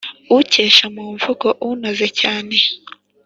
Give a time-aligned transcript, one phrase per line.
[0.37, 2.57] ukeshe mu mvugo unoze cyane